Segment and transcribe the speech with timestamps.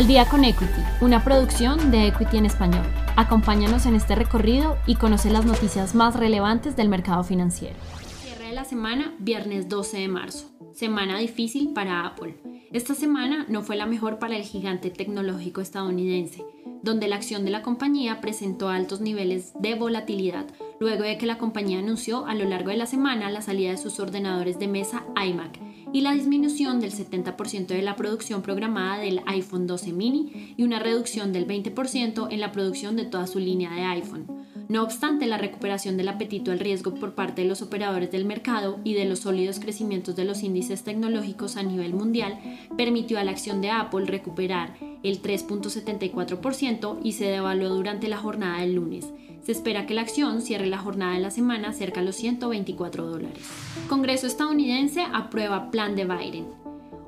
[0.00, 2.86] Al día con Equity, una producción de Equity en español.
[3.16, 7.76] Acompáñanos en este recorrido y conoce las noticias más relevantes del mercado financiero.
[8.22, 10.48] Cierre de la semana, viernes 12 de marzo.
[10.72, 12.34] Semana difícil para Apple.
[12.72, 16.42] Esta semana no fue la mejor para el gigante tecnológico estadounidense,
[16.82, 20.46] donde la acción de la compañía presentó altos niveles de volatilidad
[20.80, 23.76] luego de que la compañía anunció a lo largo de la semana la salida de
[23.76, 25.60] sus ordenadores de mesa iMac
[25.92, 30.78] y la disminución del 70% de la producción programada del iPhone 12 mini y una
[30.78, 34.26] reducción del 20% en la producción de toda su línea de iPhone.
[34.68, 38.78] No obstante, la recuperación del apetito al riesgo por parte de los operadores del mercado
[38.84, 42.38] y de los sólidos crecimientos de los índices tecnológicos a nivel mundial
[42.76, 48.60] permitió a la acción de Apple recuperar el 3.74% y se devaluó durante la jornada
[48.60, 49.06] del lunes.
[49.42, 53.06] Se espera que la acción cierre la jornada de la semana cerca de los 124
[53.06, 53.42] dólares.
[53.88, 56.46] Congreso estadounidense aprueba plan de Biden.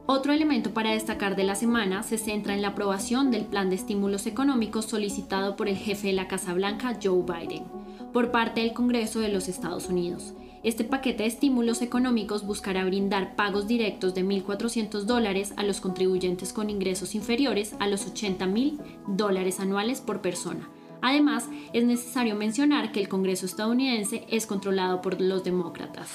[0.06, 3.76] Otro elemento para destacar de la semana se centra en la aprobación del plan de
[3.76, 7.64] estímulos económicos solicitado por el jefe de la Casa Blanca, Joe Biden,
[8.12, 10.34] por parte del Congreso de los Estados Unidos.
[10.62, 16.52] Este paquete de estímulos económicos buscará brindar pagos directos de 1.400 dólares a los contribuyentes
[16.52, 20.68] con ingresos inferiores a los 80.000 dólares anuales por persona
[21.02, 26.08] Además, es necesario mencionar que el Congreso estadounidense es controlado por los demócratas.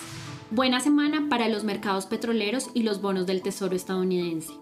[0.50, 4.54] Buena semana para los mercados petroleros y los bonos del Tesoro estadounidense.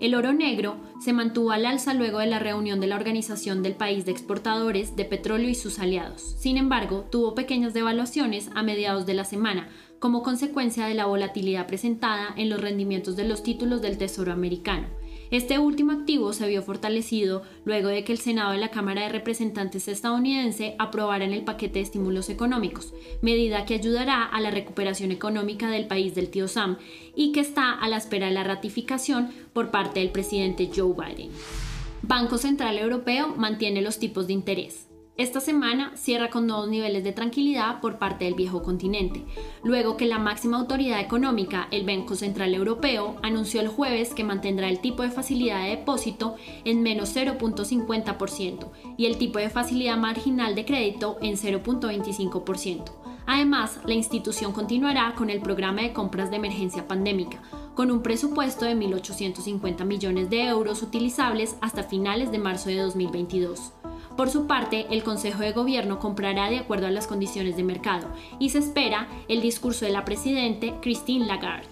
[0.00, 3.74] El oro negro se mantuvo al alza luego de la reunión de la Organización del
[3.74, 6.36] País de Exportadores de Petróleo y sus aliados.
[6.38, 11.66] Sin embargo, tuvo pequeñas devaluaciones a mediados de la semana como consecuencia de la volatilidad
[11.66, 14.88] presentada en los rendimientos de los títulos del Tesoro americano
[15.30, 19.08] este último activo se vio fortalecido luego de que el Senado de la Cámara de
[19.08, 25.68] Representantes estadounidense aprobaran el paquete de estímulos económicos, medida que ayudará a la recuperación económica
[25.68, 26.78] del país del tío Sam
[27.14, 31.30] y que está a la espera de la ratificación por parte del presidente Joe Biden.
[32.02, 34.85] Banco Central Europeo mantiene los tipos de interés.
[35.18, 39.24] Esta semana cierra con nuevos niveles de tranquilidad por parte del viejo continente,
[39.64, 44.68] luego que la máxima autoridad económica, el Banco Central Europeo, anunció el jueves que mantendrá
[44.68, 48.68] el tipo de facilidad de depósito en menos 0.50%
[48.98, 52.84] y el tipo de facilidad marginal de crédito en 0.25%.
[53.24, 57.40] Además, la institución continuará con el programa de compras de emergencia pandémica,
[57.74, 63.72] con un presupuesto de 1.850 millones de euros utilizables hasta finales de marzo de 2022.
[64.16, 68.08] Por su parte, el Consejo de Gobierno comprará de acuerdo a las condiciones de mercado
[68.38, 71.68] y se espera el discurso de la Presidente Christine Lagarde.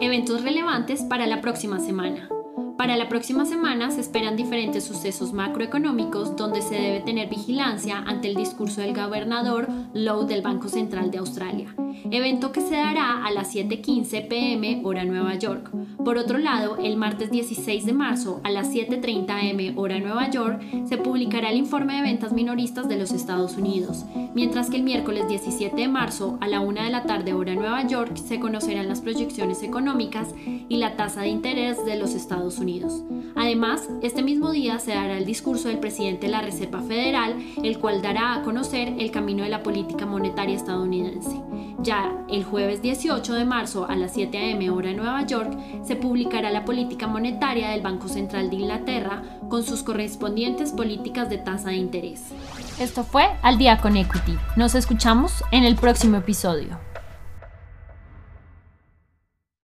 [0.00, 2.30] Eventos relevantes para la próxima semana.
[2.76, 8.28] Para la próxima semana se esperan diferentes sucesos macroeconómicos donde se debe tener vigilancia ante
[8.28, 11.74] el discurso del gobernador Lowe del Banco Central de Australia,
[12.10, 15.70] evento que se dará a las 7.15 pm hora Nueva York.
[16.04, 20.60] Por otro lado, el martes 16 de marzo a las 7.30 am hora Nueva York
[20.86, 24.04] se publicará el informe de ventas minoristas de los Estados Unidos,
[24.34, 27.86] mientras que el miércoles 17 de marzo a la 1 de la tarde hora Nueva
[27.86, 30.28] York se conocerán las proyecciones económicas
[30.68, 32.58] y la tasa de interés de los Estados
[33.36, 37.78] Además, este mismo día se dará el discurso del presidente de la Reserva Federal, el
[37.78, 41.40] cual dará a conocer el camino de la política monetaria estadounidense.
[41.80, 44.70] Ya el jueves 18 de marzo a las 7 a.m.
[44.70, 49.62] hora de Nueva York se publicará la política monetaria del Banco Central de Inglaterra con
[49.62, 52.22] sus correspondientes políticas de tasa de interés.
[52.80, 54.36] Esto fue Al día con Equity.
[54.56, 56.85] Nos escuchamos en el próximo episodio.